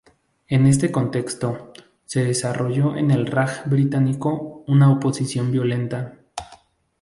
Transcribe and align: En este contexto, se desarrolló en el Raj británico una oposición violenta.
En 0.47 0.65
este 0.65 0.91
contexto, 0.91 1.73
se 2.05 2.23
desarrolló 2.23 2.97
en 2.97 3.11
el 3.11 3.27
Raj 3.27 3.67
británico 3.69 4.63
una 4.65 4.89
oposición 4.91 5.51
violenta. 5.51 6.15